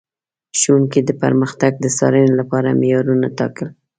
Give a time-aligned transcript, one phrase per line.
[0.59, 3.67] ښوونکي د پرمختګ د څارنې لپاره معیارونه ټاکل.